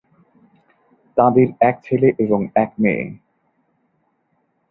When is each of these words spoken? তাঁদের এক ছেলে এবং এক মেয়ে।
তাঁদের 1.17 1.47
এক 1.59 1.75
ছেলে 1.83 2.07
এবং 2.17 2.39
এক 2.55 2.71
মেয়ে। 2.79 3.05